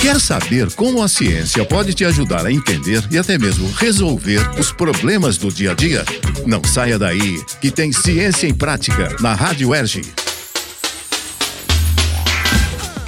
Quer 0.00 0.20
saber 0.20 0.72
como 0.74 1.02
a 1.02 1.08
ciência 1.08 1.64
pode 1.64 1.92
te 1.92 2.04
ajudar 2.04 2.46
a 2.46 2.52
entender 2.52 3.02
e 3.10 3.18
até 3.18 3.36
mesmo 3.36 3.68
resolver 3.72 4.40
os 4.58 4.72
problemas 4.72 5.36
do 5.36 5.52
dia 5.52 5.72
a 5.72 5.74
dia? 5.74 6.04
Não 6.46 6.62
saia 6.64 6.98
daí, 6.98 7.42
que 7.60 7.70
tem 7.70 7.92
Ciência 7.92 8.46
em 8.46 8.54
Prática 8.54 9.16
na 9.20 9.34
Rádio 9.34 9.74
Erge. 9.74 10.02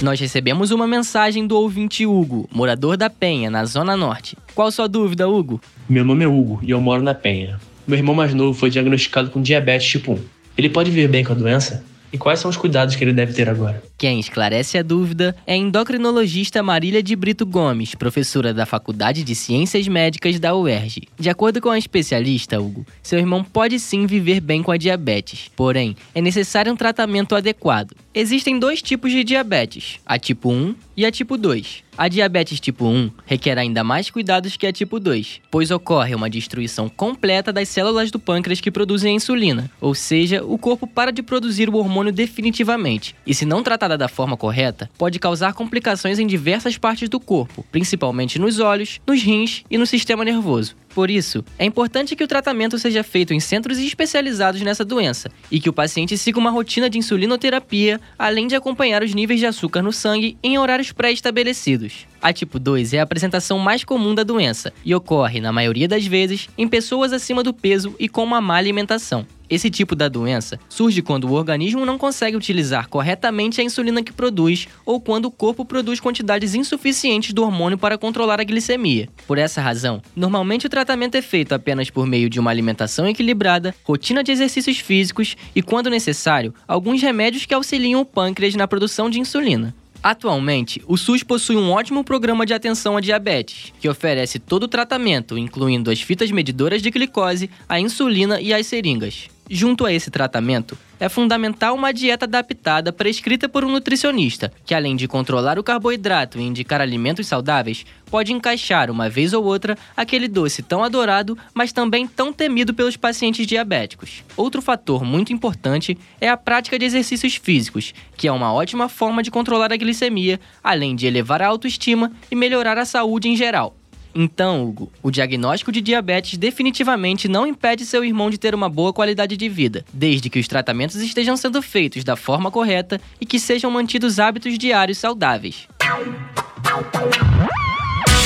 Nós 0.00 0.20
recebemos 0.20 0.70
uma 0.70 0.86
mensagem 0.86 1.46
do 1.46 1.56
ouvinte 1.56 2.06
Hugo, 2.06 2.48
morador 2.52 2.96
da 2.96 3.10
Penha, 3.10 3.50
na 3.50 3.64
Zona 3.64 3.96
Norte. 3.96 4.36
Qual 4.54 4.70
sua 4.70 4.86
dúvida, 4.86 5.28
Hugo? 5.28 5.60
Meu 5.88 6.04
nome 6.04 6.24
é 6.24 6.28
Hugo 6.28 6.60
e 6.62 6.70
eu 6.70 6.80
moro 6.80 7.02
na 7.02 7.14
Penha. 7.14 7.58
Meu 7.86 7.98
irmão 7.98 8.14
mais 8.14 8.32
novo 8.32 8.58
foi 8.58 8.70
diagnosticado 8.70 9.30
com 9.30 9.42
diabetes 9.42 9.88
tipo 9.88 10.12
1. 10.12 10.18
Ele 10.56 10.68
pode 10.68 10.90
viver 10.90 11.08
bem 11.08 11.24
com 11.24 11.32
a 11.32 11.36
doença? 11.36 11.84
E 12.12 12.18
quais 12.18 12.38
são 12.38 12.50
os 12.50 12.56
cuidados 12.56 12.94
que 12.94 13.04
ele 13.04 13.12
deve 13.12 13.32
ter 13.32 13.48
agora? 13.48 13.82
Quem 13.98 14.20
esclarece 14.20 14.76
a 14.76 14.82
dúvida 14.82 15.34
é 15.46 15.54
a 15.54 15.56
endocrinologista 15.56 16.62
Marília 16.62 17.02
de 17.02 17.16
Brito 17.16 17.46
Gomes, 17.46 17.94
professora 17.94 18.52
da 18.52 18.66
Faculdade 18.66 19.24
de 19.24 19.34
Ciências 19.34 19.88
Médicas 19.88 20.38
da 20.38 20.54
UERJ. 20.54 21.08
De 21.18 21.30
acordo 21.30 21.62
com 21.62 21.70
a 21.70 21.78
especialista, 21.78 22.60
Hugo, 22.60 22.86
seu 23.02 23.18
irmão 23.18 23.42
pode 23.42 23.80
sim 23.80 24.04
viver 24.04 24.40
bem 24.40 24.62
com 24.62 24.70
a 24.70 24.76
diabetes, 24.76 25.50
porém, 25.56 25.96
é 26.14 26.20
necessário 26.20 26.70
um 26.70 26.76
tratamento 26.76 27.34
adequado. 27.34 27.96
Existem 28.12 28.58
dois 28.58 28.82
tipos 28.82 29.10
de 29.10 29.24
diabetes, 29.24 29.98
a 30.04 30.18
tipo 30.18 30.50
1 30.50 30.74
e 30.94 31.06
a 31.06 31.10
tipo 31.10 31.38
2. 31.38 31.84
A 31.98 32.08
diabetes 32.08 32.60
tipo 32.60 32.86
1 32.86 33.10
requer 33.24 33.56
ainda 33.58 33.82
mais 33.82 34.10
cuidados 34.10 34.56
que 34.56 34.66
a 34.66 34.72
tipo 34.72 35.00
2, 35.00 35.40
pois 35.50 35.70
ocorre 35.70 36.14
uma 36.14 36.28
destruição 36.28 36.90
completa 36.90 37.50
das 37.50 37.70
células 37.70 38.10
do 38.10 38.18
pâncreas 38.18 38.60
que 38.60 38.70
produzem 38.70 39.12
a 39.12 39.16
insulina, 39.16 39.70
ou 39.80 39.94
seja, 39.94 40.44
o 40.44 40.58
corpo 40.58 40.86
para 40.86 41.10
de 41.10 41.22
produzir 41.22 41.70
o 41.70 41.76
hormônio 41.76 42.12
definitivamente. 42.12 43.14
E 43.26 43.34
se 43.34 43.46
não 43.46 43.62
tratada 43.86 43.96
da 43.96 44.08
forma 44.08 44.36
correta, 44.36 44.90
pode 44.98 45.18
causar 45.18 45.54
complicações 45.54 46.18
em 46.18 46.26
diversas 46.26 46.76
partes 46.76 47.08
do 47.08 47.20
corpo, 47.20 47.64
principalmente 47.70 48.38
nos 48.38 48.58
olhos, 48.58 49.00
nos 49.06 49.22
rins 49.22 49.64
e 49.70 49.78
no 49.78 49.86
sistema 49.86 50.24
nervoso. 50.24 50.76
Por 50.96 51.10
isso, 51.10 51.44
é 51.58 51.66
importante 51.66 52.16
que 52.16 52.24
o 52.24 52.26
tratamento 52.26 52.78
seja 52.78 53.04
feito 53.04 53.34
em 53.34 53.38
centros 53.38 53.76
especializados 53.76 54.62
nessa 54.62 54.82
doença 54.82 55.30
e 55.50 55.60
que 55.60 55.68
o 55.68 55.72
paciente 55.72 56.16
siga 56.16 56.38
uma 56.38 56.48
rotina 56.48 56.88
de 56.88 56.96
insulinoterapia, 56.96 58.00
além 58.18 58.46
de 58.46 58.56
acompanhar 58.56 59.02
os 59.02 59.12
níveis 59.12 59.38
de 59.38 59.44
açúcar 59.44 59.82
no 59.82 59.92
sangue 59.92 60.38
em 60.42 60.56
horários 60.56 60.92
pré-estabelecidos. 60.92 62.06
A 62.22 62.32
tipo 62.32 62.58
2 62.58 62.94
é 62.94 63.00
a 63.00 63.02
apresentação 63.02 63.58
mais 63.58 63.84
comum 63.84 64.14
da 64.14 64.22
doença 64.22 64.72
e 64.82 64.94
ocorre, 64.94 65.38
na 65.38 65.52
maioria 65.52 65.86
das 65.86 66.06
vezes, 66.06 66.48
em 66.56 66.66
pessoas 66.66 67.12
acima 67.12 67.42
do 67.42 67.52
peso 67.52 67.94
e 67.98 68.08
com 68.08 68.24
uma 68.24 68.40
má 68.40 68.56
alimentação. 68.56 69.26
Esse 69.48 69.70
tipo 69.70 69.94
da 69.94 70.08
doença 70.08 70.58
surge 70.68 71.02
quando 71.02 71.28
o 71.28 71.32
organismo 71.32 71.86
não 71.86 71.96
consegue 71.96 72.36
utilizar 72.36 72.88
corretamente 72.88 73.60
a 73.60 73.64
insulina 73.64 74.02
que 74.02 74.12
produz 74.12 74.66
ou 74.84 75.00
quando 75.00 75.26
o 75.26 75.30
corpo 75.30 75.64
produz 75.64 76.00
quantidades 76.00 76.54
insuficientes 76.54 77.32
do 77.32 77.44
hormônio 77.44 77.78
para 77.78 77.96
controlar 77.96 78.40
a 78.40 78.44
glicemia. 78.44 79.08
Por 79.24 79.38
essa 79.38 79.60
razão, 79.60 80.02
normalmente 80.16 80.66
o 80.66 80.70
tratamento 80.86 81.16
é 81.16 81.22
feito 81.22 81.52
apenas 81.52 81.90
por 81.90 82.06
meio 82.06 82.30
de 82.30 82.38
uma 82.38 82.48
alimentação 82.48 83.08
equilibrada, 83.08 83.74
rotina 83.82 84.22
de 84.22 84.30
exercícios 84.30 84.78
físicos 84.78 85.36
e, 85.52 85.60
quando 85.60 85.90
necessário, 85.90 86.54
alguns 86.66 87.02
remédios 87.02 87.44
que 87.44 87.52
auxiliam 87.52 88.00
o 88.00 88.04
pâncreas 88.04 88.54
na 88.54 88.68
produção 88.68 89.10
de 89.10 89.18
insulina. 89.18 89.74
Atualmente, 90.00 90.80
o 90.86 90.96
SUS 90.96 91.24
possui 91.24 91.56
um 91.56 91.72
ótimo 91.72 92.04
programa 92.04 92.46
de 92.46 92.54
atenção 92.54 92.96
à 92.96 93.00
diabetes, 93.00 93.72
que 93.80 93.88
oferece 93.88 94.38
todo 94.38 94.62
o 94.62 94.68
tratamento, 94.68 95.36
incluindo 95.36 95.90
as 95.90 96.00
fitas 96.00 96.30
medidoras 96.30 96.80
de 96.80 96.90
glicose, 96.90 97.50
a 97.68 97.80
insulina 97.80 98.40
e 98.40 98.54
as 98.54 98.64
seringas. 98.68 99.28
Junto 99.48 99.86
a 99.86 99.92
esse 99.92 100.10
tratamento, 100.10 100.76
é 100.98 101.08
fundamental 101.08 101.76
uma 101.76 101.92
dieta 101.92 102.24
adaptada 102.24 102.92
prescrita 102.92 103.48
por 103.48 103.64
um 103.64 103.70
nutricionista, 103.70 104.52
que 104.64 104.74
além 104.74 104.96
de 104.96 105.06
controlar 105.06 105.56
o 105.56 105.62
carboidrato 105.62 106.40
e 106.40 106.42
indicar 106.42 106.80
alimentos 106.80 107.28
saudáveis, 107.28 107.86
pode 108.10 108.32
encaixar 108.32 108.90
uma 108.90 109.08
vez 109.08 109.32
ou 109.32 109.44
outra 109.44 109.78
aquele 109.96 110.26
doce 110.26 110.64
tão 110.64 110.82
adorado, 110.82 111.38
mas 111.54 111.72
também 111.72 112.08
tão 112.08 112.32
temido 112.32 112.74
pelos 112.74 112.96
pacientes 112.96 113.46
diabéticos. 113.46 114.24
Outro 114.36 114.60
fator 114.60 115.04
muito 115.04 115.32
importante 115.32 115.96
é 116.20 116.28
a 116.28 116.36
prática 116.36 116.76
de 116.76 116.84
exercícios 116.84 117.36
físicos, 117.36 117.94
que 118.16 118.26
é 118.26 118.32
uma 118.32 118.52
ótima 118.52 118.88
forma 118.88 119.22
de 119.22 119.30
controlar 119.30 119.72
a 119.72 119.76
glicemia, 119.76 120.40
além 120.62 120.96
de 120.96 121.06
elevar 121.06 121.40
a 121.40 121.46
autoestima 121.46 122.10
e 122.28 122.34
melhorar 122.34 122.78
a 122.78 122.84
saúde 122.84 123.28
em 123.28 123.36
geral. 123.36 123.76
Então, 124.18 124.64
Hugo, 124.64 124.90
o 125.02 125.10
diagnóstico 125.10 125.70
de 125.70 125.82
diabetes 125.82 126.38
definitivamente 126.38 127.28
não 127.28 127.46
impede 127.46 127.84
seu 127.84 128.02
irmão 128.02 128.30
de 128.30 128.38
ter 128.38 128.54
uma 128.54 128.66
boa 128.66 128.90
qualidade 128.90 129.36
de 129.36 129.46
vida, 129.46 129.84
desde 129.92 130.30
que 130.30 130.38
os 130.38 130.48
tratamentos 130.48 130.96
estejam 130.96 131.36
sendo 131.36 131.60
feitos 131.60 132.02
da 132.02 132.16
forma 132.16 132.50
correta 132.50 132.98
e 133.20 133.26
que 133.26 133.38
sejam 133.38 133.70
mantidos 133.70 134.18
hábitos 134.18 134.56
diários 134.56 134.96
saudáveis. 134.96 135.68